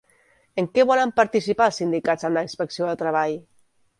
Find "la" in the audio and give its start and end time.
2.39-2.45